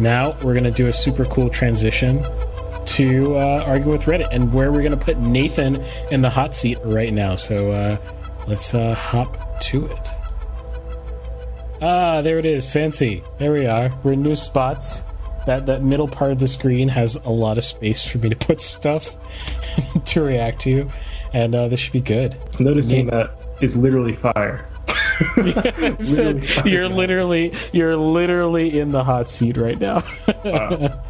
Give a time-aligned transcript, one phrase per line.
[0.00, 2.24] now we're going to do a super cool transition
[2.86, 5.76] to uh, argue with Reddit and where we're going to put Nathan
[6.10, 7.36] in the hot seat right now.
[7.36, 7.96] So uh,
[8.46, 10.08] let's uh, hop to it.
[11.82, 12.70] Ah, there it is.
[12.70, 13.22] Fancy.
[13.38, 13.90] There we are.
[14.02, 15.02] We're in new spots.
[15.46, 18.36] That that middle part of the screen has a lot of space for me to
[18.36, 19.16] put stuff
[20.04, 20.90] to react to,
[21.32, 22.36] and uh, this should be good.
[22.60, 23.30] Noticing that
[23.62, 24.68] is literally fire.
[26.40, 30.02] fire you're literally you're literally in the hot seat right now.
[30.44, 31.02] wow.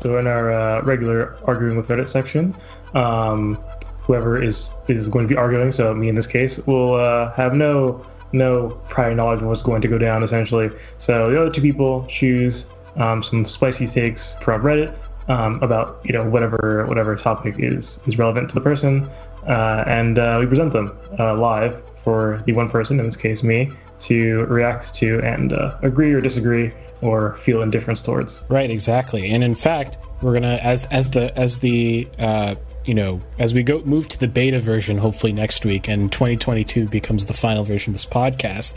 [0.00, 2.54] so in our uh, regular arguing with Reddit section,
[2.94, 3.62] um,
[4.02, 7.54] whoever is is going to be arguing, so me in this case, will uh, have
[7.54, 10.70] no no prior knowledge of what's going to go down essentially.
[10.98, 14.96] So the other two people choose um, some spicy takes from Reddit
[15.28, 19.08] um, about you know whatever whatever topic is is relevant to the person,
[19.46, 23.42] uh, and uh, we present them uh, live for the one person, in this case
[23.42, 28.44] me, to react to and uh, agree or disagree or feel indifference towards.
[28.48, 29.30] Right, exactly.
[29.30, 32.54] And in fact, we're gonna as as the as the uh,
[32.84, 36.86] you know as we go move to the beta version, hopefully next week, and 2022
[36.86, 38.74] becomes the final version of this podcast.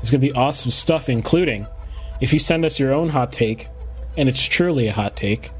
[0.00, 1.66] It's gonna be awesome stuff, including
[2.20, 3.68] if you send us your own hot take,
[4.16, 5.50] and it's truly a hot take,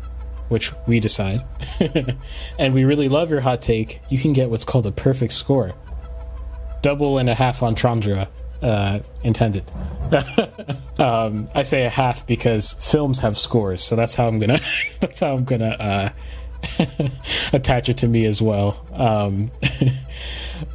[0.48, 1.42] which we decide,
[2.58, 5.74] and we really love your hot take, you can get what's called a perfect score.
[6.82, 8.28] Double and a half entendre
[8.62, 9.70] uh, intended.
[10.98, 14.60] um, I say a half because films have scores, so that's how I'm gonna
[15.00, 16.08] that's how I'm gonna uh,
[17.52, 18.86] attach it to me as well.
[18.92, 19.50] Um,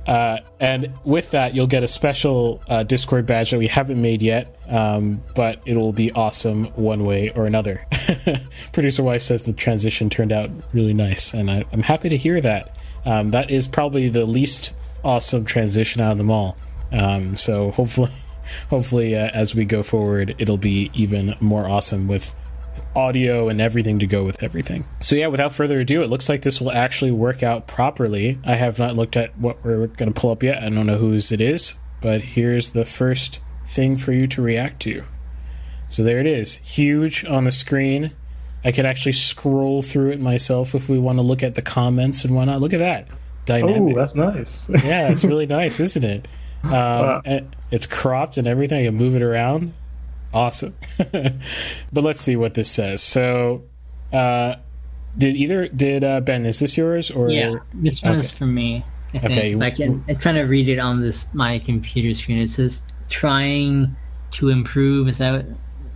[0.08, 4.22] uh, and with that, you'll get a special uh, Discord badge that we haven't made
[4.22, 7.86] yet, um, but it'll be awesome one way or another.
[8.74, 12.42] Producer wife says the transition turned out really nice, and I, am happy to hear
[12.42, 12.76] that.
[13.06, 14.74] Um, that is probably the least
[15.04, 16.58] awesome transition out of them all.
[16.92, 18.12] Um, so hopefully,
[18.70, 22.34] hopefully, uh, as we go forward, it'll be even more awesome with
[22.96, 24.86] audio and everything to go with everything.
[25.00, 28.40] So yeah, without further ado, it looks like this will actually work out properly.
[28.44, 30.62] I have not looked at what we're going to pull up yet.
[30.62, 34.82] I don't know whose it is, but here's the first thing for you to react
[34.84, 35.04] to.
[35.90, 38.12] So there it is, huge on the screen.
[38.64, 42.24] I could actually scroll through it myself if we want to look at the comments
[42.24, 42.62] and whatnot.
[42.62, 43.08] Look at that.
[43.46, 43.96] Dynamic.
[43.96, 44.70] Oh, that's nice.
[44.84, 46.28] yeah, it's really nice, isn't it?
[46.64, 47.22] Um, wow.
[47.72, 48.82] It's cropped and everything.
[48.82, 49.74] I can move it around.
[50.34, 50.76] Awesome.
[51.12, 53.04] but let's see what this says.
[53.04, 53.64] So,
[54.14, 54.56] uh,
[55.18, 56.46] did either did uh, Ben?
[56.46, 57.30] Is this yours or?
[57.30, 58.20] Yeah, this one okay.
[58.20, 58.86] is for me.
[59.14, 59.32] I think.
[59.32, 59.66] Okay.
[59.66, 60.04] I can.
[60.08, 62.40] I'm trying to read it on this my computer screen.
[62.40, 63.94] It says trying
[64.32, 65.08] to improve.
[65.08, 65.46] Is that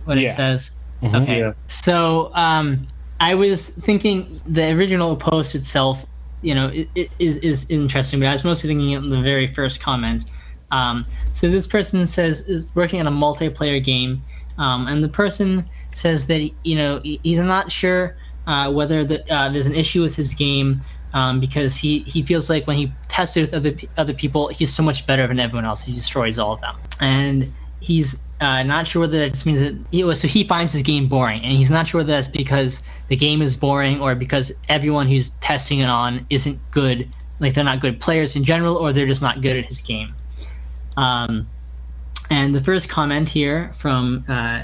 [0.04, 0.28] what yeah.
[0.28, 0.74] it says?
[1.02, 1.40] Mm-hmm, okay.
[1.40, 1.52] Yeah.
[1.66, 2.86] So um,
[3.20, 6.04] I was thinking the original post itself,
[6.42, 9.46] you know, it, it is is interesting, but I was mostly thinking in the very
[9.46, 10.24] first comment
[10.70, 14.22] um, so this person says is working on a multiplayer game,
[14.58, 18.16] um, and the person says that you know he's not sure
[18.46, 20.80] uh, whether the, uh, there's an issue with his game
[21.12, 24.82] um, because he, he feels like when he tested with other other people, he's so
[24.82, 25.82] much better than everyone else.
[25.82, 29.74] He destroys all of them, and he's uh, not sure whether that just means that
[29.92, 32.82] he was so he finds his game boring, and he's not sure whether that's because
[33.08, 37.08] the game is boring or because everyone who's testing it on isn't good,
[37.40, 40.14] like they're not good players in general, or they're just not good at his game.
[40.96, 41.48] Um,
[42.30, 44.62] and the first comment here from uh,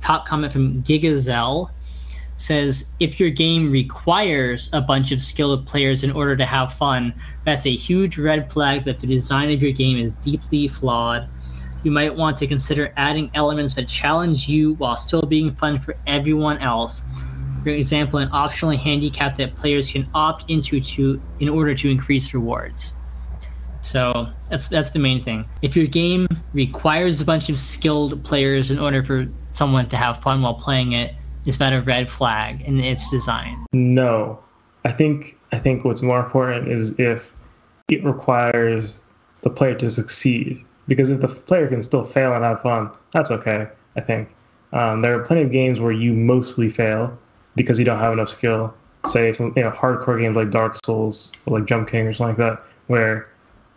[0.00, 1.70] top comment from Gigazel
[2.36, 7.14] says if your game requires a bunch of skilled players in order to have fun,
[7.44, 11.28] that's a huge red flag that the design of your game is deeply flawed.
[11.82, 15.96] You might want to consider adding elements that challenge you while still being fun for
[16.06, 17.02] everyone else.
[17.62, 22.32] For example, an optional handicap that players can opt into to in order to increase
[22.32, 22.99] rewards.
[23.82, 25.46] So that's that's the main thing.
[25.62, 30.20] If your game requires a bunch of skilled players in order for someone to have
[30.20, 31.14] fun while playing it,
[31.44, 33.64] it's that a red flag in its design?
[33.72, 34.38] No,
[34.84, 37.32] I think I think what's more important is if
[37.88, 39.02] it requires
[39.42, 40.64] the player to succeed.
[40.86, 43.68] Because if the player can still fail and have fun, that's okay.
[43.96, 44.28] I think
[44.72, 47.16] um, there are plenty of games where you mostly fail
[47.54, 48.74] because you don't have enough skill.
[49.06, 52.44] Say some you know hardcore games like Dark Souls or like Jump King or something
[52.44, 53.26] like that, where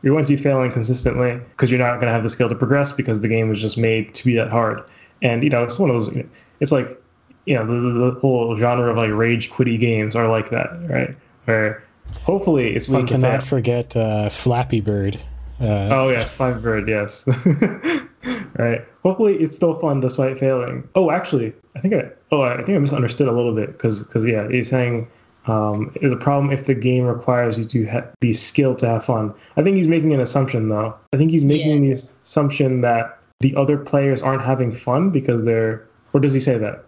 [0.04, 2.56] you're going to be failing consistently because you're not going to have the skill to
[2.56, 4.84] progress because the game was just made to be that hard.
[5.22, 6.24] And you know, it's one of those.
[6.60, 7.02] It's like
[7.46, 11.16] you know, the, the whole genre of like rage quitty games are like that, right?
[11.46, 11.84] Where
[12.24, 15.22] hopefully it's fun we cannot forget uh, Flappy Bird.
[15.60, 17.26] Uh, oh yes, Flappy Bird, yes.
[18.58, 18.86] right.
[19.04, 20.88] Hopefully it's still fun despite failing.
[20.96, 24.26] Oh, actually, I think I oh I think I misunderstood a little bit because because
[24.26, 25.08] yeah, he's saying
[25.48, 29.06] um, is a problem if the game requires you to ha- be skilled to have
[29.06, 29.34] fun.
[29.58, 30.96] I think he's making an assumption though.
[31.12, 31.94] I think he's making yeah.
[31.94, 36.58] the assumption that the other players aren't having fun because they're or does he say
[36.58, 36.86] that?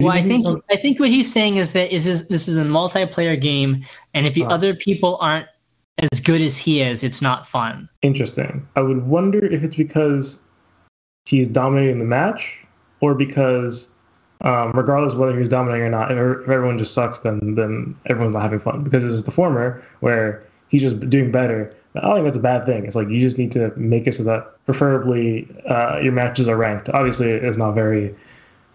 [0.00, 0.62] well, I think some...
[0.70, 3.84] I think what he's saying is that is this, this is a multiplayer game,
[4.14, 5.46] and if the uh, other people aren't
[6.12, 7.88] as good as he is, it's not fun.
[8.02, 8.66] Interesting.
[8.76, 10.40] I would wonder if it's because
[11.24, 12.58] he's dominating the match,
[13.00, 13.90] or because
[14.42, 17.96] um, regardless of whether he's dominating or not, if, if everyone just sucks, then then
[18.06, 18.84] everyone's not having fun.
[18.84, 21.72] Because it's the former where he's just doing better.
[21.96, 22.84] I don't think that's a bad thing.
[22.84, 26.56] It's like you just need to make it so that preferably uh, your matches are
[26.56, 26.88] ranked.
[26.90, 28.14] Obviously, it's not very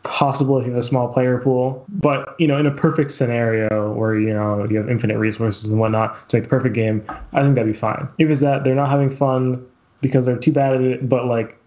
[0.04, 3.94] possible if you have a small player pool, but you know, in a perfect scenario
[3.94, 7.42] where you know you have infinite resources and whatnot to make the perfect game, I
[7.42, 8.08] think that'd be fine.
[8.18, 9.66] If it's that they're not having fun
[10.02, 11.58] because they're too bad at it, but like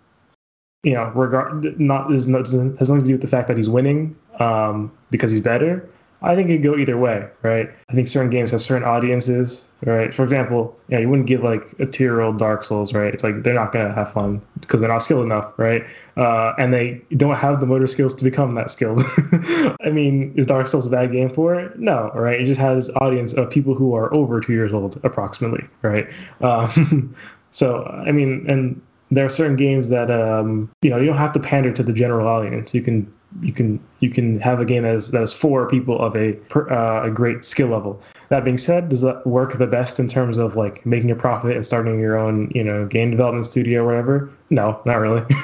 [0.86, 3.68] you know, regard not is not has nothing to do with the fact that he's
[3.68, 5.86] winning um, because he's better.
[6.22, 7.68] I think it could go either way, right?
[7.88, 10.14] I think certain games have certain audiences, right?
[10.14, 13.12] For example, yeah, you wouldn't give like a two-year-old Dark Souls, right?
[13.12, 15.84] It's like they're not gonna have fun because they're not skilled enough, right?
[16.16, 19.02] Uh, and they don't have the motor skills to become that skilled.
[19.84, 21.80] I mean, is Dark Souls a bad game for it?
[21.80, 22.40] No, right?
[22.40, 26.06] It just has audience of people who are over two years old, approximately, right?
[26.40, 27.14] Um,
[27.50, 28.80] so, I mean, and
[29.10, 31.92] there are certain games that um, you know you don't have to pander to the
[31.92, 32.74] general audience.
[32.74, 33.12] You can
[33.42, 36.36] you can you can have a game that is that is for people of a
[36.54, 38.00] uh, a great skill level.
[38.28, 41.54] That being said, does that work the best in terms of like making a profit
[41.54, 44.30] and starting your own you know game development studio or whatever?
[44.50, 45.22] No, not really.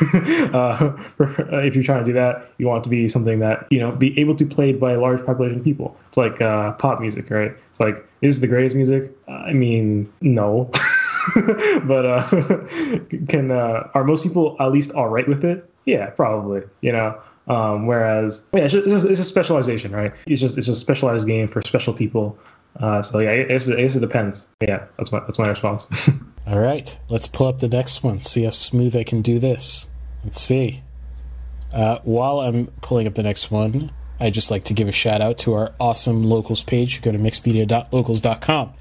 [0.52, 0.92] uh,
[1.64, 3.92] if you're trying to do that, you want it to be something that you know
[3.92, 5.96] be able to played by a large population of people.
[6.08, 7.52] It's like uh, pop music, right?
[7.70, 9.12] It's like is the greatest music?
[9.28, 10.70] I mean, no.
[11.84, 12.20] but uh,
[13.28, 15.68] can uh, are most people at least all right with it?
[15.84, 16.62] Yeah, probably.
[16.80, 20.12] You know, um, whereas, yeah, it's, just, it's, a specialization, right?
[20.26, 22.38] It's just it's a specialized game for special people.
[22.80, 24.48] Uh, so yeah, it, it, it depends.
[24.60, 25.88] Yeah, that's my that's my response.
[26.46, 28.20] All right, let's pull up the next one.
[28.20, 29.86] See how smooth I can do this.
[30.24, 30.82] Let's see.
[31.72, 35.20] Uh, while I'm pulling up the next one, I'd just like to give a shout
[35.20, 37.02] out to our awesome locals page.
[37.02, 38.74] Go to mixedmedia.locals.com.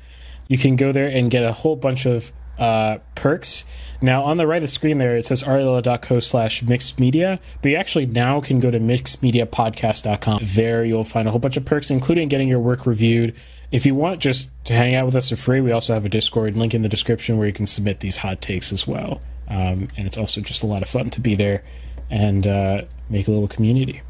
[0.51, 3.63] You can go there and get a whole bunch of uh, perks.
[4.01, 7.71] Now, on the right of the screen there, it says arla.co slash mixed media, but
[7.71, 10.41] you actually now can go to mixedmediapodcast.com.
[10.43, 13.33] There you'll find a whole bunch of perks, including getting your work reviewed.
[13.71, 16.09] If you want just to hang out with us for free, we also have a
[16.09, 19.21] Discord link in the description where you can submit these hot takes as well.
[19.47, 21.63] Um, and it's also just a lot of fun to be there
[22.09, 24.01] and uh, make a little community.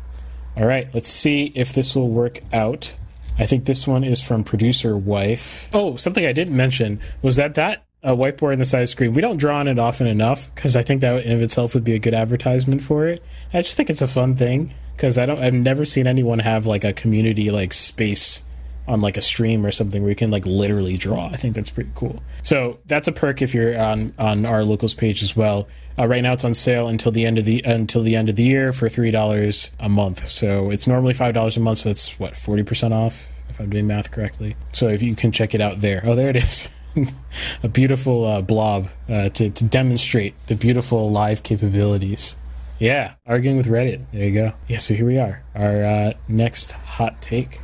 [0.57, 2.95] All right, let's see if this will work out.
[3.41, 5.67] I think this one is from producer wife.
[5.73, 9.13] Oh, something I didn't mention was that that a whiteboard in the side screen.
[9.13, 11.83] We don't draw on it often enough because I think that in of itself would
[11.83, 13.23] be a good advertisement for it.
[13.53, 15.41] I just think it's a fun thing because I don't.
[15.41, 18.43] I've never seen anyone have like a community like space
[18.87, 21.27] on like a stream or something where you can like literally draw.
[21.27, 22.21] I think that's pretty cool.
[22.43, 25.67] So that's a perk if you're on on our locals page as well.
[25.97, 28.35] Uh, right now it's on sale until the end of the until the end of
[28.35, 30.27] the year for three dollars a month.
[30.27, 31.79] So it's normally five dollars a month.
[31.79, 34.55] So it's what forty percent off if I'm doing math correctly.
[34.73, 36.01] So if you can check it out there.
[36.03, 36.69] Oh, there it is.
[37.63, 42.35] a beautiful uh, blob uh, to, to demonstrate the beautiful live capabilities.
[42.79, 44.03] Yeah, arguing with Reddit.
[44.11, 44.53] There you go.
[44.67, 45.43] Yeah, so here we are.
[45.53, 47.61] Our uh, next hot take.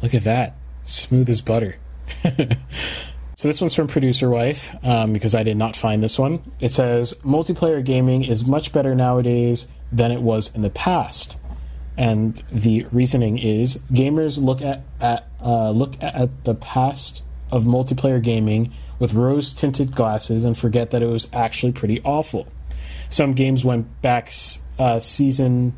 [0.00, 0.56] Look at that.
[0.82, 1.76] Smooth as butter.
[2.22, 6.42] so this one's from Producer Wife um, because I did not find this one.
[6.60, 11.36] It says multiplayer gaming is much better nowadays than it was in the past.
[11.96, 18.20] And the reasoning is gamers look at, at uh, look at the past of multiplayer
[18.20, 22.48] gaming with rose tinted glasses and forget that it was actually pretty awful.
[23.08, 24.32] Some games went back
[24.78, 25.76] uh, season.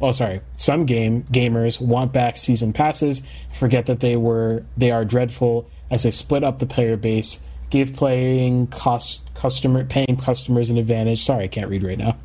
[0.00, 0.40] Oh, sorry.
[0.52, 6.02] Some game gamers want back season passes, forget that they were they are dreadful as
[6.02, 7.38] they split up the player base,
[7.70, 11.24] give playing cost customer paying customers an advantage.
[11.24, 12.16] Sorry, I can't read right now.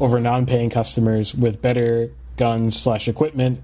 [0.00, 3.60] Over non-paying customers with better guns slash equipment,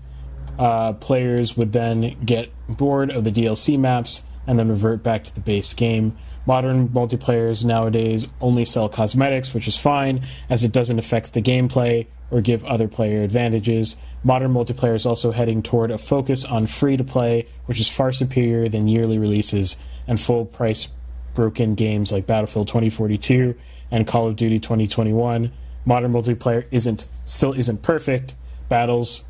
[0.58, 5.34] uh, players would then get bored of the DLC maps and then revert back to
[5.34, 6.16] the base game.
[6.46, 12.06] Modern multiplayers nowadays only sell cosmetics, which is fine, as it doesn't affect the gameplay
[12.30, 13.96] or give other player advantages.
[14.22, 18.12] Modern multiplayer is also heading toward a focus on free to play, which is far
[18.12, 19.76] superior than yearly releases
[20.06, 20.88] and full price
[21.34, 23.54] broken games like Battlefield 2042
[23.90, 25.50] and Call of Duty 2021.
[25.84, 28.34] Modern multiplayer isn't still isn't perfect.
[28.68, 29.24] Battles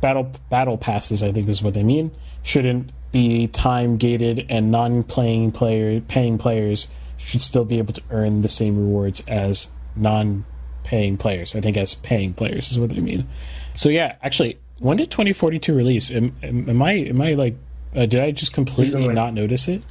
[0.00, 2.10] battle battle passes, I think is what they mean,
[2.42, 8.42] shouldn't be time gated and non-playing player paying players should still be able to earn
[8.42, 11.56] the same rewards as non-paying players.
[11.56, 13.28] I think as paying players is what they mean.
[13.74, 16.10] So yeah, actually, when did 2042 release?
[16.10, 17.56] Am, am, am I am I like
[17.94, 19.14] uh, did I just completely recently.
[19.14, 19.82] not notice it?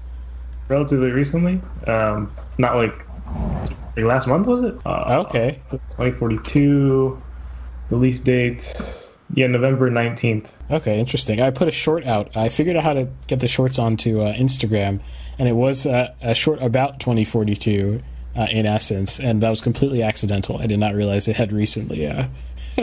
[0.67, 3.05] Relatively recently, um, not like
[3.95, 4.75] like last month was it?
[4.85, 7.21] Uh, okay, 2042.
[7.89, 8.73] Release date,
[9.33, 10.51] yeah, November 19th.
[10.69, 11.41] Okay, interesting.
[11.41, 12.35] I put a short out.
[12.35, 15.01] I figured out how to get the shorts onto uh, Instagram,
[15.39, 18.01] and it was uh, a short about 2042
[18.35, 20.57] uh, in essence, and that was completely accidental.
[20.57, 22.27] I did not realize it had recently uh,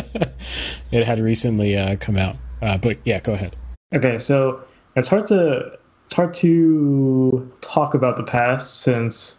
[0.90, 2.36] it had recently uh, come out.
[2.60, 3.56] Uh, but yeah, go ahead.
[3.94, 4.64] Okay, so
[4.96, 5.70] it's hard to
[6.06, 9.38] it's hard to talk about the past since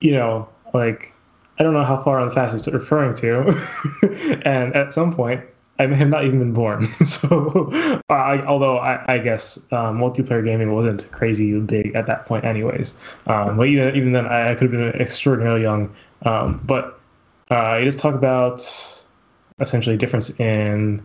[0.00, 1.14] you know, like
[1.58, 3.48] I don't know how far on the fast it's referring to,
[4.44, 5.44] and at some point
[5.78, 6.92] I may have not even been born.
[7.06, 7.70] so,
[8.08, 12.96] I, although I, I guess uh, multiplayer gaming wasn't crazy big at that point, anyways.
[13.26, 15.94] Um, but even even then, I, I, could have been extraordinarily young.
[16.24, 17.00] Um, but
[17.50, 18.60] uh, you just talk about
[19.60, 21.04] essentially difference in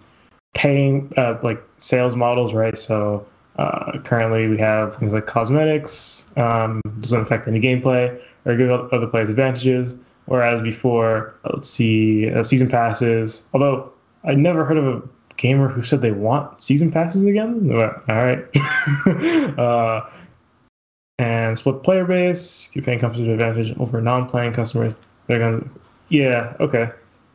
[0.54, 2.78] paying, uh, like sales models, right?
[2.78, 3.26] So.
[3.60, 9.08] Uh, currently, we have things like cosmetics, um, doesn't affect any gameplay or give other
[9.08, 9.98] players advantages.
[10.28, 13.46] Whereas before, uh, let's see, uh, season passes.
[13.54, 13.92] Although
[14.24, 15.02] I never heard of a
[15.38, 17.72] gamer who said they want season passes again.
[17.72, 18.46] All right.
[19.60, 20.02] uh,
[21.20, 22.70] and split player base.
[22.74, 24.94] You're paying competitive advantage over non-playing customers.
[25.28, 25.66] They're gonna,
[26.10, 26.92] yeah, okay.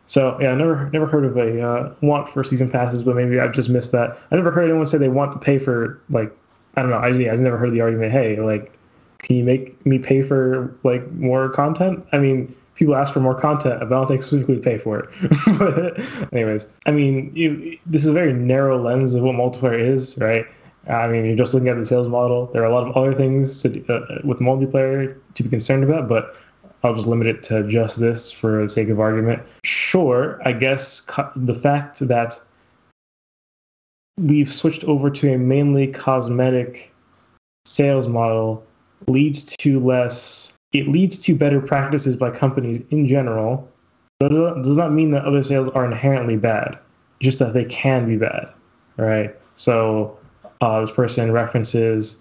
[0.06, 3.40] So yeah, I never never heard of a uh, want for season passes, but maybe
[3.40, 4.18] I've just missed that.
[4.30, 6.37] I never heard anyone say they want to pay for like
[6.76, 6.99] I don't know.
[6.99, 8.12] I yeah, I've never heard the argument.
[8.12, 8.76] Hey, like,
[9.18, 12.06] can you make me pay for like more content?
[12.12, 15.08] I mean, people ask for more content, but I don't think specifically pay for it.
[15.58, 16.00] but
[16.32, 20.46] anyways, I mean, you, this is a very narrow lens of what multiplayer is, right?
[20.88, 22.46] I mean, you're just looking at the sales model.
[22.52, 26.08] There are a lot of other things to, uh, with multiplayer to be concerned about,
[26.08, 26.34] but
[26.82, 29.42] I'll just limit it to just this for the sake of argument.
[29.64, 32.40] Sure, I guess co- the fact that
[34.16, 36.92] we've switched over to a mainly cosmetic
[37.64, 38.64] sales model
[39.06, 43.68] leads to less it leads to better practices by companies in general.
[44.20, 46.78] Does not, does not mean that other sales are inherently bad,
[47.20, 48.48] just that they can be bad,
[48.96, 49.34] right?
[49.56, 50.16] So
[50.60, 52.20] uh, this person references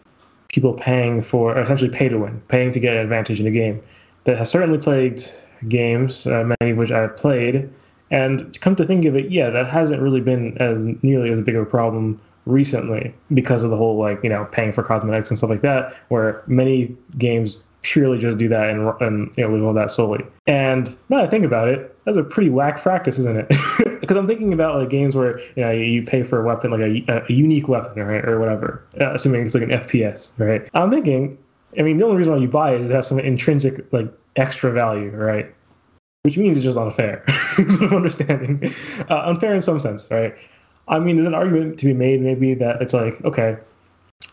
[0.49, 3.81] people paying for essentially pay to win, paying to get an advantage in a game.
[4.25, 5.31] That has certainly plagued
[5.67, 7.69] games, uh, many of which I've played.
[8.09, 11.55] And come to think of it, yeah, that hasn't really been as nearly as big
[11.55, 15.37] of a problem recently because of the whole like you know paying for cosmetics and
[15.37, 19.65] stuff like that, where many games purely just do that and, and you know live
[19.65, 20.23] on that solely.
[20.47, 23.55] And now I think about it, that's a pretty whack practice, isn't it?
[24.01, 26.81] Because I'm thinking about like games where you know you pay for a weapon like
[26.81, 30.67] a, a unique weapon, right, or whatever, uh, assuming it's like an FPS, right?
[30.73, 31.37] I'm thinking,
[31.77, 34.11] I mean, the only reason why you buy it is it has some intrinsic like
[34.37, 35.53] extra value, right?
[36.23, 37.23] Which means it's just unfair.
[37.59, 38.73] is what I'm understanding.
[39.07, 40.35] Uh, unfair in some sense, right?
[40.87, 43.57] I mean, there's an argument to be made maybe that it's like, okay,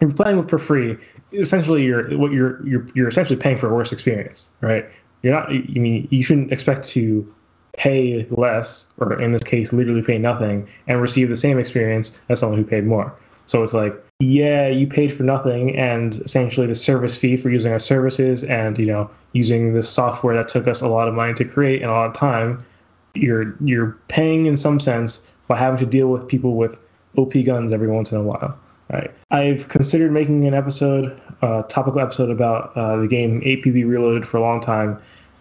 [0.00, 0.96] you're playing for free,
[1.32, 4.86] essentially you're what you're you're you're essentially paying for a worse experience, right?
[5.22, 5.50] You're not.
[5.50, 7.34] I mean, you shouldn't expect to
[7.76, 12.40] pay less, or in this case, literally pay nothing, and receive the same experience as
[12.40, 13.14] someone who paid more.
[13.46, 17.72] So it's like, yeah, you paid for nothing, and essentially the service fee for using
[17.72, 21.34] our services, and you know, using this software that took us a lot of money
[21.34, 22.58] to create and a lot of time.
[23.14, 26.78] You're you're paying in some sense by having to deal with people with
[27.16, 28.56] OP guns every once in a while.
[28.90, 29.10] Right.
[29.30, 34.38] I've considered making an episode, a topical episode about uh, the game APB Reloaded for
[34.38, 35.00] a long time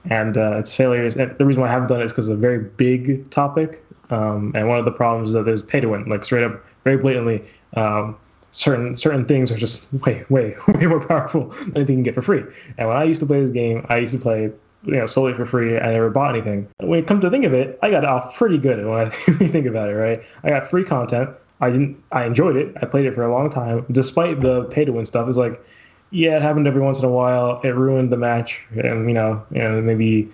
[0.09, 1.15] and uh, its failures.
[1.15, 3.83] And the reason why I haven't done it is because it's a very big topic.
[4.09, 6.63] Um, and one of the problems is that there's pay to win, like straight up,
[6.83, 7.43] very blatantly.
[7.75, 8.17] Um,
[8.51, 12.15] certain certain things are just way, way, way more powerful than anything you can get
[12.15, 12.43] for free.
[12.77, 14.51] And when I used to play this game, I used to play
[14.83, 15.77] you know solely for free.
[15.77, 16.67] I never bought anything.
[16.79, 19.65] When it comes to think of it, I got off pretty good when I think
[19.65, 19.93] about it.
[19.93, 21.29] Right, I got free content.
[21.59, 22.01] I didn't.
[22.11, 22.75] I enjoyed it.
[22.81, 25.27] I played it for a long time, despite the pay to win stuff.
[25.27, 25.63] It's like,
[26.11, 27.61] yeah, it happened every once in a while.
[27.63, 30.29] It ruined the match, and you know, you know, maybe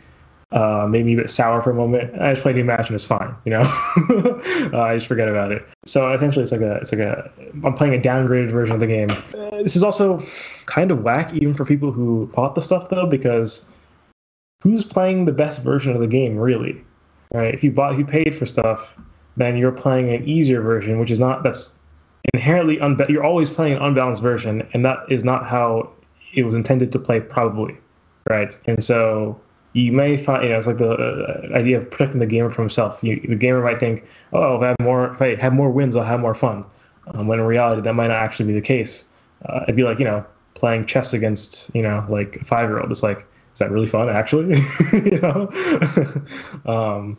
[0.53, 2.13] uh, made me a bit sour for a moment.
[2.21, 3.35] I just played the match and it's fine.
[3.45, 3.61] You know,
[4.73, 5.67] uh, I just forget about it.
[5.85, 7.31] So essentially, it's like a, it's like a,
[7.63, 9.09] I'm playing a downgraded version of the game.
[9.33, 10.23] Uh, this is also
[10.67, 13.65] kind of whack, even for people who bought the stuff though, because
[14.61, 16.83] who's playing the best version of the game really?
[17.33, 17.53] Right?
[17.53, 18.93] If you bought, if you paid for stuff
[19.37, 21.77] then you're playing an easier version, which is not that's
[22.33, 25.89] inherently unba- you're always playing an unbalanced version, and that is not how
[26.33, 27.77] it was intended to play, probably,
[28.29, 28.57] right?
[28.65, 29.39] And so
[29.73, 32.63] you may find, you know, it's like the uh, idea of protecting the gamer from
[32.65, 33.03] himself.
[33.03, 35.95] You, the gamer might think, oh, if I have more, if I have more wins,
[35.95, 36.63] I'll have more fun.
[37.07, 39.09] Um, when in reality, that might not actually be the case.
[39.45, 42.79] Uh, it'd be like, you know, playing chess against, you know, like a five year
[42.79, 42.89] old.
[42.91, 44.55] It's like, is that really fun, actually?
[44.93, 45.51] you know?
[46.65, 47.17] um,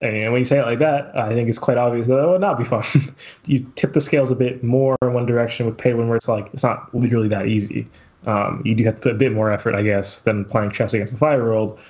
[0.00, 2.40] and when you say it like that, I think it's quite obvious that it would
[2.40, 2.84] not be fun.
[3.46, 6.28] you tip the scales a bit more in one direction with pay one where it's
[6.28, 7.86] like it's not literally that easy.
[8.26, 10.94] Um, you do have to put a bit more effort, I guess, than playing chess
[10.94, 11.80] against a five year old.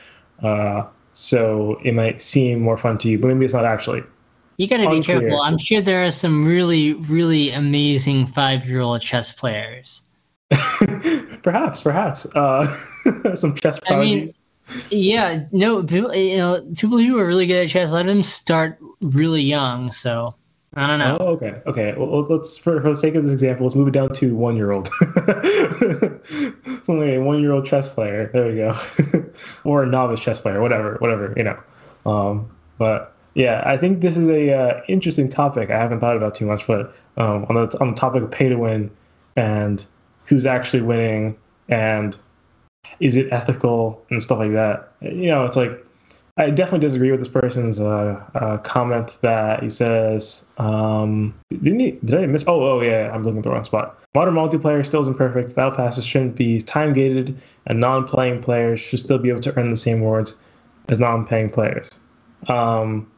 [0.42, 4.02] Uh, so it might seem more fun to you, but maybe it's not actually.
[4.56, 5.40] You got to be careful.
[5.40, 10.02] I'm sure there are some really, really amazing five-year-old chess players.
[11.42, 12.66] perhaps, perhaps uh,
[13.34, 13.88] some chess prodigies.
[13.88, 14.30] I mean,
[14.90, 18.78] yeah, no, people, you know, people who are really good at chess, let them start
[19.00, 19.90] really young.
[19.90, 20.34] So
[20.74, 21.16] I don't know.
[21.20, 21.94] Oh, okay, okay.
[21.96, 24.56] Well, let's for, for the sake of this example, let's move it down to one
[24.56, 24.88] year old.
[26.88, 28.30] Like a one year old chess player.
[28.32, 29.30] There we go,
[29.64, 31.58] or a novice chess player, whatever, whatever you know.
[32.06, 35.68] Um, but yeah, I think this is a uh, interesting topic.
[35.70, 38.48] I haven't thought about too much, but um, on the on the topic of pay
[38.48, 38.90] to win
[39.36, 39.84] and
[40.24, 41.36] who's actually winning
[41.68, 42.16] and
[43.00, 44.92] is it ethical and stuff like that.
[45.00, 45.84] You know, it's like
[46.38, 51.90] I definitely disagree with this person's uh, uh, comment that he says, um, didn't he,
[52.04, 52.44] did I miss?
[52.46, 53.98] Oh, oh yeah, I'm looking at the wrong spot.
[54.14, 55.56] Modern multiplayer still isn't perfect.
[55.56, 59.70] Battle passes shouldn't be time gated, and non-playing players should still be able to earn
[59.70, 60.36] the same rewards
[60.88, 61.98] as non-paying players.
[62.46, 63.10] Um,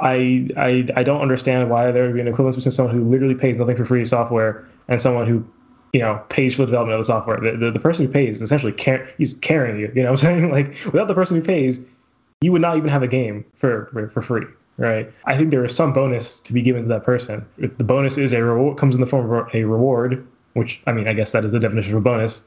[0.00, 3.34] I, I I don't understand why there would be an equivalence between someone who literally
[3.34, 5.46] pays nothing for free software and someone who
[5.92, 7.40] you know, pays for the development of the software.
[7.40, 9.90] The, the, the person who pays essentially care, he's carrying you.
[9.94, 10.50] You know what I'm saying?
[10.58, 11.80] Like without the person who pays,
[12.40, 14.46] you would not even have a game for, for, for free.
[14.76, 15.12] Right.
[15.24, 17.44] I think there is some bonus to be given to that person.
[17.58, 21.08] The bonus is a reward comes in the form of a reward, which I mean,
[21.08, 22.44] I guess that is the definition of a bonus.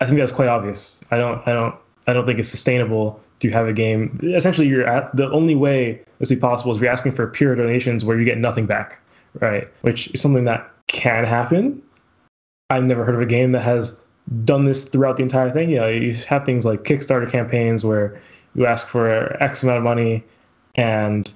[0.00, 1.02] I think that's quite obvious.
[1.10, 1.74] I don't, I don't,
[2.06, 4.18] I don't think it's sustainable to have a game.
[4.22, 8.04] Essentially, you're at the only way this be possible is you're asking for pure donations
[8.04, 9.00] where you get nothing back,
[9.40, 9.66] right?
[9.82, 11.82] Which is something that can happen,
[12.70, 13.96] I've never heard of a game that has
[14.44, 15.70] done this throughout the entire thing.
[15.70, 18.20] You know, you have things like Kickstarter campaigns where
[18.54, 20.22] you ask for X amount of money
[20.74, 21.32] and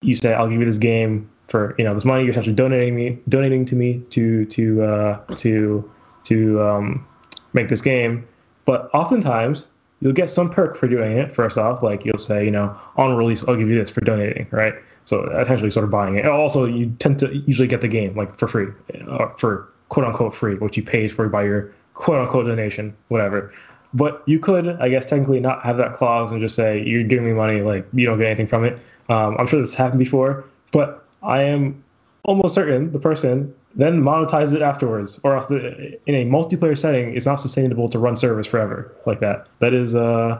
[0.00, 2.22] you say, I'll give you this game for, you know, this money.
[2.22, 5.88] You're essentially donating me, donating to me to, to, uh, to,
[6.24, 7.06] to, um,
[7.52, 8.26] make this game.
[8.64, 9.68] But oftentimes
[10.00, 11.32] you'll get some perk for doing it.
[11.32, 14.48] First off, like you'll say, you know, on release, I'll give you this for donating,
[14.50, 14.74] right?
[15.04, 16.26] So essentially sort of buying it.
[16.26, 18.66] Also, you tend to usually get the game like for free,
[19.08, 23.52] uh, for quote unquote free, which you paid for by your quote unquote donation, whatever.
[23.92, 27.26] But you could, I guess, technically not have that clause and just say you're giving
[27.26, 28.80] me money, like you don't get anything from it.
[29.10, 31.84] Um, I'm sure this happened before, but I am
[32.24, 37.14] almost certain the person then monetizes it afterwards, or else the, in a multiplayer setting,
[37.14, 39.46] it's not sustainable to run servers forever like that.
[39.58, 40.38] That is, uh,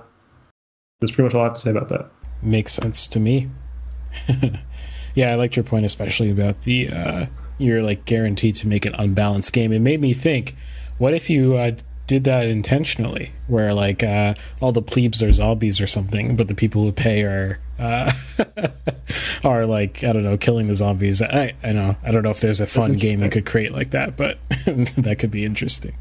[1.00, 2.10] that's pretty much all I have to say about that.
[2.42, 3.50] Makes sense to me.
[5.14, 7.26] yeah, I liked your point, especially about the uh,
[7.62, 9.72] you're like guaranteed to make an unbalanced game.
[9.72, 10.57] It made me think,
[10.98, 11.72] what if you uh,
[12.07, 16.55] did that intentionally, where like uh, all the plebes are zombies or something, but the
[16.55, 18.12] people who pay are uh,
[19.44, 21.22] are like I don't know, killing the zombies.
[21.22, 23.90] I I know I don't know if there's a fun game you could create like
[23.92, 25.94] that, but that could be interesting.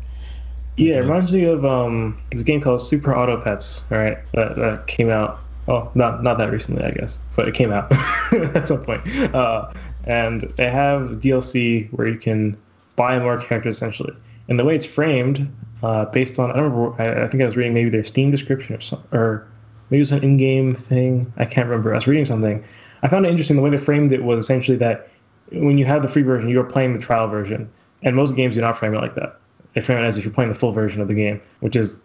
[0.78, 3.86] Yeah, it reminds me of um, this game called Super Auto Pets.
[3.92, 5.40] All right, that, that came out.
[5.68, 7.92] Oh, not not that recently, I guess, but it came out
[8.34, 9.08] at some point.
[9.34, 9.72] Uh,
[10.06, 12.58] and they have DLC where you can
[12.96, 14.14] buy more characters essentially.
[14.50, 15.52] And the way it's framed,
[15.84, 18.32] uh, based on I don't remember, I, I, think I was reading maybe their Steam
[18.32, 19.48] description or some, or
[19.90, 21.32] maybe it was an in-game thing.
[21.38, 21.92] I can't remember.
[21.92, 22.64] I was reading something.
[23.04, 23.56] I found it interesting.
[23.56, 25.10] The way they framed it was essentially that
[25.52, 27.70] when you have the free version, you're playing the trial version,
[28.04, 29.40] and most games do not frame it like that.
[29.74, 32.00] They frame it as if you're playing the full version of the game, which is,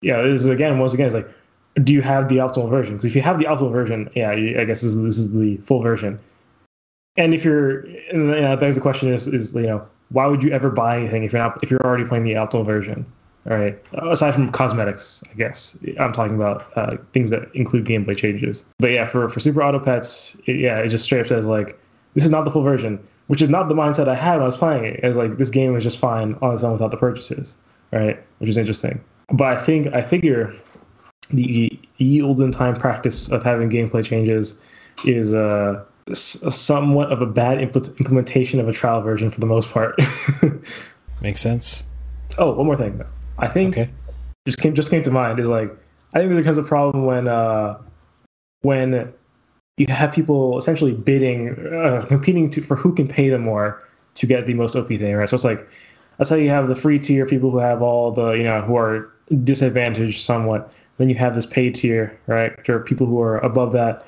[0.00, 1.28] yeah, this is again once again it's like,
[1.84, 2.96] do you have the optimal version?
[2.96, 5.56] Because if you have the optimal version, yeah, I guess this is, this is the
[5.58, 6.18] full version
[7.16, 10.42] and if you're, and you know, begs the question is, is you know, why would
[10.42, 13.04] you ever buy anything if you're not if you're already playing the optimal version?
[13.50, 13.76] All right.
[13.94, 18.64] Aside from cosmetics, I guess I'm talking about uh, things that include gameplay changes.
[18.78, 21.78] But yeah, for for Super Auto Pets, it, yeah, it just straight up says like,
[22.14, 24.46] this is not the full version, which is not the mindset I had when I
[24.46, 25.00] was playing it.
[25.02, 27.56] It's like this game is just fine on its own without the purchases,
[27.90, 28.22] right?
[28.38, 29.02] Which is interesting.
[29.32, 30.54] But I think I figure
[31.30, 34.56] the yield and time practice of having gameplay changes
[35.04, 35.82] is uh
[36.14, 39.98] somewhat of a bad impl- implementation of a trial version for the most part.
[41.20, 41.82] Makes sense.
[42.38, 43.02] Oh, one more thing.
[43.38, 43.90] I think okay.
[44.46, 45.70] just came just came to mind is like
[46.14, 47.78] I think there becomes a problem when uh,
[48.62, 49.12] when
[49.76, 53.80] you have people essentially bidding, uh, competing to, for who can pay them more
[54.14, 55.28] to get the most OP thing, right?
[55.28, 55.66] So it's like
[56.18, 58.76] that's how you have the free tier people who have all the you know who
[58.76, 59.10] are
[59.44, 60.76] disadvantaged somewhat.
[60.98, 62.56] Then you have this paid tier, right?
[62.56, 64.04] Which are people who are above that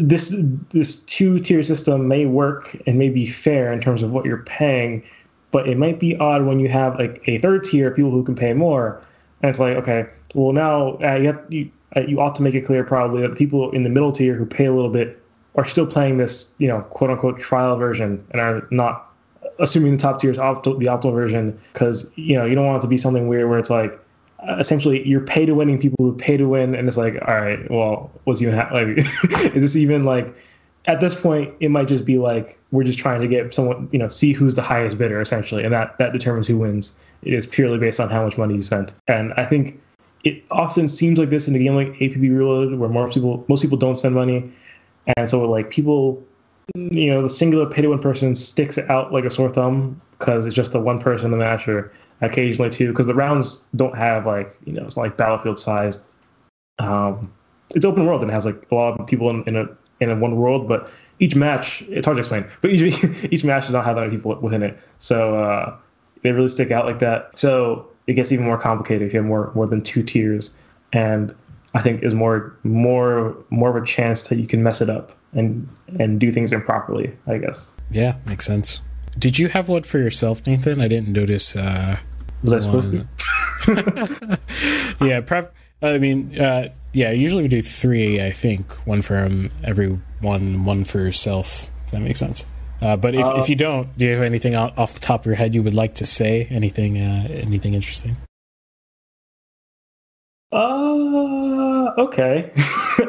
[0.00, 0.34] this
[0.70, 4.44] this two tier system may work and may be fair in terms of what you're
[4.44, 5.02] paying,
[5.50, 8.34] but it might be odd when you have like a third tier people who can
[8.34, 9.00] pay more,
[9.42, 12.54] and it's like okay, well now uh, you have, you uh, you ought to make
[12.54, 15.20] it clear probably that people in the middle tier who pay a little bit
[15.56, 19.12] are still playing this you know quote unquote trial version and are not
[19.58, 22.78] assuming the top tier is opt- the optimal version because you know you don't want
[22.78, 23.98] it to be something weird where it's like
[24.46, 27.34] Uh, essentially you're pay to winning people who pay to win, and it's like, all
[27.40, 28.86] right, well, what's even like?
[29.54, 30.34] is this even like?
[30.86, 33.98] At this point, it might just be like we're just trying to get someone, you
[33.98, 36.96] know, see who's the highest bidder essentially, and that that determines who wins.
[37.22, 39.80] It is purely based on how much money you spent, and I think
[40.24, 43.62] it often seems like this in a game like APB Reloaded, where most people most
[43.62, 44.50] people don't spend money,
[45.16, 46.22] and so like people,
[46.74, 50.46] you know, the singular pay to win person sticks out like a sore thumb because
[50.46, 53.96] it's just the one person in the match, or occasionally too, because the rounds don't
[53.96, 56.04] have like you know it's like battlefield sized.
[56.78, 57.32] Um,
[57.74, 59.66] it's open world and it has like a lot of people in, in a
[60.00, 62.44] in a one world, but each match it's hard to explain.
[62.60, 65.76] But each each match does not have that many people within it, so uh,
[66.22, 67.36] they really stick out like that.
[67.38, 70.54] So it gets even more complicated if you have more more than two tiers,
[70.92, 71.34] and
[71.74, 75.16] I think is more more more of a chance that you can mess it up
[75.32, 77.12] and and do things improperly.
[77.26, 77.70] I guess.
[77.90, 78.80] Yeah, makes sense.
[79.18, 80.80] Did you have one for yourself, Nathan?
[80.80, 81.56] I didn't notice.
[81.56, 81.98] Uh,
[82.42, 84.38] Was I supposed to?
[85.00, 85.54] yeah, prep.
[85.82, 87.10] I mean, uh, yeah.
[87.10, 88.22] Usually we do three.
[88.22, 89.28] I think one for
[89.64, 91.68] every one, one for yourself.
[91.84, 92.44] If that makes sense.
[92.80, 95.26] Uh, but if, uh, if you don't, do you have anything off the top of
[95.26, 96.46] your head you would like to say?
[96.50, 98.16] Anything uh, anything interesting?
[100.52, 102.50] Uh, okay.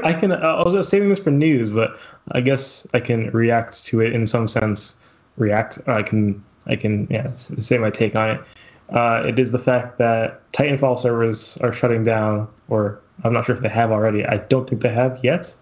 [0.03, 0.31] I can.
[0.31, 1.99] I was saving this for news, but
[2.31, 4.97] I guess I can react to it in some sense.
[5.39, 5.79] React.
[5.87, 6.43] I can.
[6.67, 7.07] I can.
[7.09, 7.31] Yeah.
[7.35, 8.41] Say my take on it.
[8.89, 13.55] Uh, it is the fact that Titanfall servers are shutting down, or I'm not sure
[13.55, 14.25] if they have already.
[14.25, 15.55] I don't think they have yet,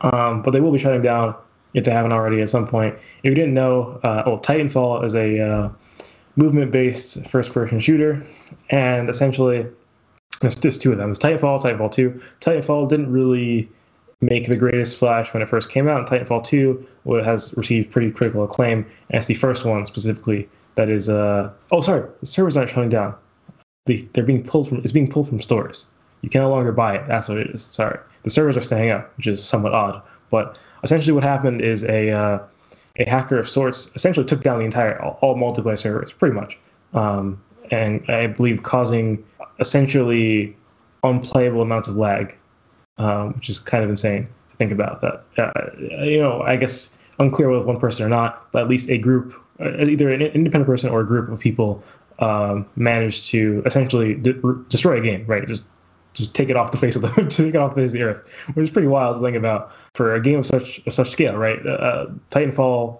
[0.00, 1.34] um, but they will be shutting down
[1.74, 2.94] if they haven't already at some point.
[3.22, 5.70] If you didn't know, uh, well, Titanfall is a uh,
[6.36, 8.26] movement-based first-person shooter,
[8.70, 9.66] and essentially,
[10.40, 11.10] there's just two of them.
[11.10, 12.20] It's Titanfall, Titanfall 2.
[12.40, 13.70] Titanfall didn't really
[14.22, 16.86] make the greatest splash when it first came out, and Titanfall 2
[17.24, 18.78] has received pretty critical acclaim,
[19.10, 21.08] and it's the first one specifically that is.
[21.08, 23.14] Uh, oh, sorry, the servers aren't shutting down.
[23.86, 24.78] They're being pulled from.
[24.78, 25.86] It's being pulled from stores.
[26.22, 27.06] You can no longer buy it.
[27.08, 27.64] That's what it is.
[27.70, 31.84] Sorry, the servers are staying up, which is somewhat odd, but essentially what happened is
[31.84, 32.38] a uh,
[32.96, 36.58] a hacker of sorts essentially took down the entire all, all multiplayer servers pretty much,
[36.94, 39.24] um, and I believe causing
[39.58, 40.56] essentially
[41.02, 42.36] unplayable amounts of lag,
[42.98, 45.00] um, which is kind of insane to think about.
[45.00, 48.90] That uh, you know, I guess unclear whether one person or not, but at least
[48.90, 51.82] a group, uh, either an independent person or a group of people,
[52.18, 55.24] um, managed to essentially de- destroy a game.
[55.26, 55.64] Right, just
[56.14, 58.02] just take it off the face of the take it off the face of the
[58.02, 61.10] earth, which is pretty wild to think about for a game of such of such
[61.10, 61.64] scale, right?
[61.66, 62.98] Uh, Titanfall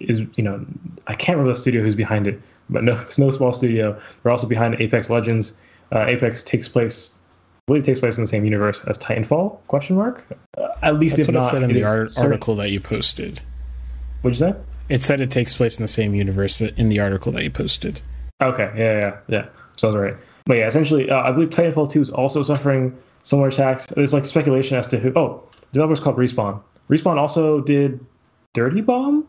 [0.00, 0.64] is you know
[1.06, 4.00] I can't remember the studio who's behind it, but no, it's no small studio.
[4.22, 5.56] They're also behind Apex Legends.
[5.92, 7.14] Uh, Apex takes place,
[7.66, 9.58] believe, it takes place in the same universe as Titanfall?
[9.66, 10.24] Question mark.
[10.56, 12.80] Uh, at least That's if what not, it said in the art- article that you
[12.80, 13.40] posted.
[14.22, 14.54] What'd you say?
[14.88, 18.00] It said it takes place in the same universe in the article that you posted.
[18.40, 19.46] Okay, yeah, yeah, yeah.
[19.76, 20.16] Sounds right.
[20.44, 23.86] But yeah, essentially, uh, I believe Titanfall 2 is also suffering similar attacks.
[23.86, 25.12] There's like speculation as to who.
[25.16, 26.60] Oh, developers called Respawn.
[26.88, 27.98] Respawn also did
[28.54, 29.26] Dirty Bomb,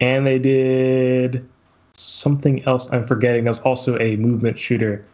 [0.00, 1.48] and they did
[1.96, 2.92] something else.
[2.92, 3.44] I'm forgetting.
[3.44, 5.06] That was also a movement shooter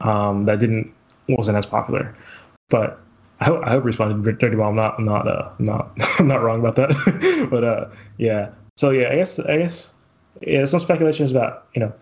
[0.00, 0.92] um, that didn't
[1.36, 2.16] wasn't as popular.
[2.70, 3.00] But
[3.40, 4.70] I hope, I hope did Dirty Bomb.
[4.70, 7.48] I'm not not uh, not I'm not wrong about that.
[7.50, 7.86] but uh,
[8.18, 8.50] yeah.
[8.76, 9.92] So yeah, I guess I guess
[10.42, 10.64] yeah.
[10.64, 11.92] Some speculations about you know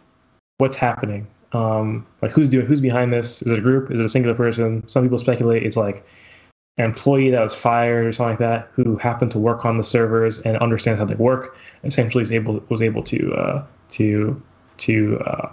[0.59, 3.43] what's happening um, like who's doing who's behind this?
[3.43, 3.91] Is it a group?
[3.91, 4.87] Is it a singular person?
[4.89, 6.07] Some people speculate it's like
[6.79, 9.85] an employee that was fired or something like that who happened to work on the
[9.85, 11.57] servers and understands how they work.
[11.85, 14.43] Essentially, is able was able to uh, to
[14.79, 15.51] to uh,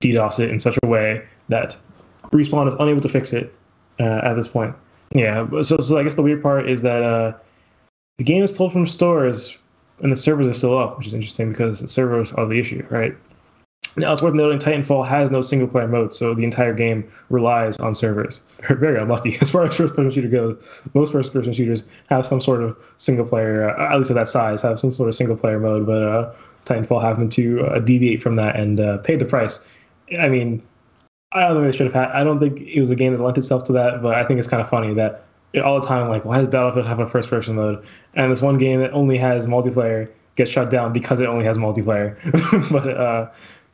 [0.00, 1.76] DDoS it in such a way that
[2.32, 3.54] respawn is unable to fix it
[4.00, 4.74] uh, at this point.
[5.14, 7.32] Yeah, so so I guess the weird part is that uh,
[8.18, 9.56] the game is pulled from stores
[10.00, 12.84] and the servers are still up, which is interesting because the servers are the issue,
[12.90, 13.16] right?
[13.98, 17.78] Now, it's worth noting Titanfall has no single player mode, so the entire game relies
[17.78, 18.42] on servers.
[18.68, 20.82] They're very unlucky as far as first person shooter goes.
[20.92, 24.28] Most first person shooters have some sort of single player, uh, at least of that
[24.28, 26.32] size, have some sort of single player mode, but uh,
[26.66, 29.64] Titanfall happened to uh, deviate from that and uh, paid the price.
[30.18, 30.62] I mean,
[31.32, 32.10] I don't think they should have had.
[32.10, 34.38] I don't think it was a game that lent itself to that, but I think
[34.38, 35.24] it's kind of funny that
[35.64, 37.84] all the time, like, why does Battlefield have a first person mode?
[38.14, 41.58] And this one game that only has multiplayer gets shut down because it only has
[41.58, 42.16] multiplayer.
[42.70, 43.30] but uh,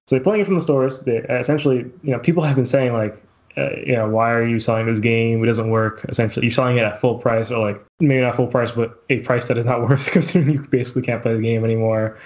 [0.07, 1.01] so they're pulling it from the stores.
[1.01, 3.23] They essentially, you know, people have been saying like,
[3.57, 5.43] uh, you know, why are you selling this game?
[5.43, 6.07] It doesn't work.
[6.09, 9.19] Essentially, you're selling it at full price, or like maybe not full price, but a
[9.21, 12.19] price that is not worth considering you basically can't play the game anymore.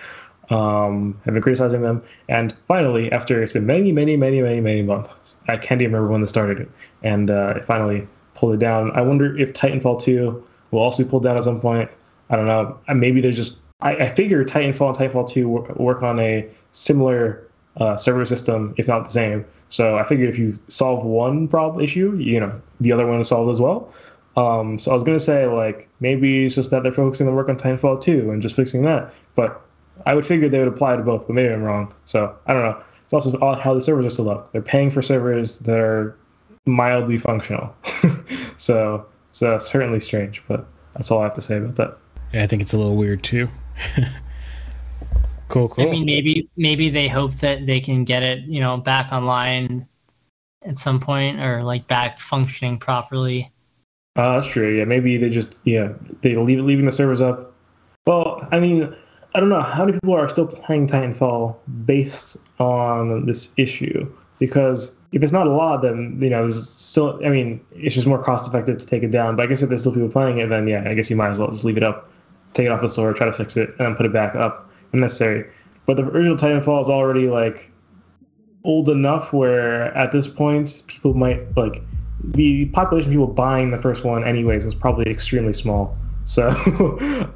[0.49, 4.83] Um, have been criticizing them, and finally, after it's been many, many, many, many, many
[4.83, 6.71] months, I can't even remember when they started
[7.03, 8.07] and uh, finally
[8.37, 8.93] pulled it down.
[8.93, 11.91] I wonder if Titanfall 2 will also be pulled down at some point.
[12.31, 12.79] I don't know.
[12.95, 13.57] Maybe they're just.
[13.81, 17.47] I, I figure Titanfall and Titanfall 2 work on a similar
[17.79, 19.45] uh, server system, if not the same.
[19.69, 23.29] So I figured if you solve one problem issue, you know, the other one is
[23.29, 23.93] solved as well.
[24.37, 27.49] Um, so I was gonna say like maybe it's just that they're focusing the work
[27.49, 29.13] on Titanfall 2 and just fixing that.
[29.35, 29.63] But
[30.05, 31.93] I would figure they would apply to both, but maybe I'm wrong.
[32.05, 32.83] So I don't know.
[33.05, 34.53] It's also odd how the servers are still up.
[34.53, 36.17] They're paying for servers that are
[36.67, 37.75] mildly functional.
[38.57, 41.97] so so certainly strange, but that's all I have to say about that.
[42.35, 43.49] Yeah, I think it's a little weird too.
[45.49, 45.87] cool, cool.
[45.87, 49.87] I mean, maybe maybe they hope that they can get it, you know, back online
[50.65, 53.53] at some point, or like back functioning properly.
[54.17, 54.77] Uh, that's true.
[54.77, 57.53] Yeah, maybe they just yeah they leave leaving the servers up.
[58.07, 58.95] Well, I mean,
[59.37, 64.97] I don't know how many people are still playing Titanfall based on this issue because
[65.13, 67.21] if it's not a lot, then you know there's still.
[67.23, 69.37] I mean, it's just more cost effective to take it down.
[69.37, 71.33] But I guess if there's still people playing it, then yeah, I guess you might
[71.33, 72.11] as well just leave it up,
[72.55, 74.71] take it off the store, try to fix it, and then put it back up
[74.95, 75.47] if necessary.
[75.85, 77.71] But the original Titanfall is already like
[78.65, 81.83] old enough where at this point people might like
[82.25, 85.95] the population of people buying the first one anyways is probably extremely small.
[86.27, 86.49] So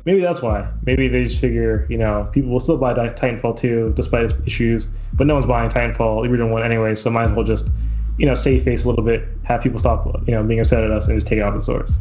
[0.05, 0.68] maybe that's why.
[0.85, 4.88] Maybe they just figure, you know, people will still buy Titanfall 2 despite its issues,
[5.14, 7.70] but no one's buying Titanfall, the original one anyway, so might as well just,
[8.18, 10.90] you know, save face a little bit, have people stop, you know, being upset at
[10.90, 11.92] us and just take it off the source.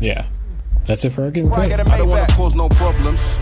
[0.00, 0.26] Yeah.
[0.86, 1.52] That's it for our game.
[1.52, 3.40] I don't want to cause no problems.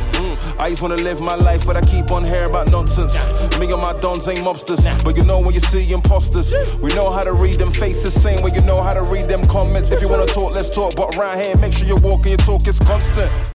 [0.63, 3.15] I just want to live my life, but I keep on hearing about nonsense.
[3.59, 7.11] Me and my dons ain't mobsters, but you know when you see imposters, we know
[7.11, 9.91] how to read them faces, same way you know how to read them comments.
[9.91, 12.39] If you want to talk, let's talk, but around here, make sure you walk walking
[12.39, 13.51] your talk is constant.